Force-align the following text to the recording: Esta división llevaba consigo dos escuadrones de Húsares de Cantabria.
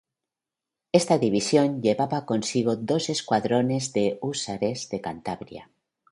Esta 0.91 1.19
división 1.19 1.79
llevaba 1.83 2.25
consigo 2.25 2.75
dos 2.75 3.11
escuadrones 3.11 3.93
de 3.93 4.17
Húsares 4.19 4.89
de 4.89 4.99
Cantabria. 4.99 5.69